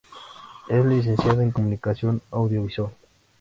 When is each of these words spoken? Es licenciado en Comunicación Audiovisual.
Es 0.67 0.83
licenciado 0.83 1.41
en 1.43 1.51
Comunicación 1.51 2.23
Audiovisual. 2.31 2.89